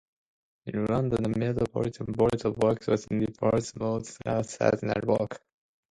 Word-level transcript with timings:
In 0.65 0.83
London, 0.87 1.21
the 1.21 1.29
Metropolitan 1.29 2.11
Board 2.11 2.43
of 2.45 2.57
Works 2.57 2.87
was 2.87 3.05
responsible 3.11 4.01
for 4.03 4.43
sanitary 4.43 5.05
work. 5.05 5.39